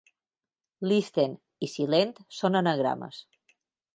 [0.91, 1.35] "Listen"
[1.67, 3.23] i "silent" són anagrames.